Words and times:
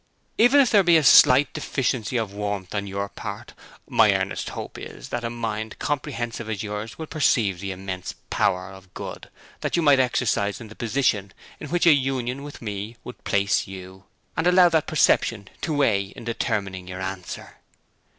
Even 0.39 0.59
if 0.59 0.71
there 0.71 0.81
be 0.81 0.97
a 0.97 1.03
slight 1.03 1.53
deficiency 1.53 2.17
of 2.17 2.33
warmth 2.33 2.73
on 2.73 2.87
your 2.87 3.07
part, 3.07 3.53
my 3.87 4.11
earnest 4.15 4.49
hope 4.49 4.79
is 4.79 5.09
that 5.09 5.23
a 5.23 5.29
mind 5.29 5.77
comprehensive 5.77 6.49
as 6.49 6.63
yours 6.63 6.97
will 6.97 7.05
perceive 7.05 7.59
the 7.59 7.69
immense 7.71 8.15
power 8.31 8.73
for 8.81 8.87
good 8.95 9.29
that 9.59 9.75
you 9.75 9.83
might 9.83 9.99
exercise 9.99 10.59
in 10.59 10.69
the 10.69 10.75
position 10.75 11.31
in 11.59 11.69
which 11.69 11.85
a 11.85 11.93
union 11.93 12.41
with 12.41 12.63
me 12.63 12.97
would 13.03 13.23
place 13.23 13.67
you, 13.67 14.05
and 14.35 14.47
allow 14.47 14.69
that 14.69 14.87
perception 14.87 15.47
to 15.61 15.71
weigh 15.71 16.05
in 16.15 16.23
determining 16.23 16.87
your 16.87 16.99
answer. 16.99 17.57